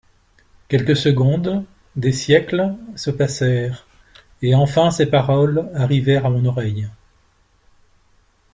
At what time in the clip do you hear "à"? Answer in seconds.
6.25-6.31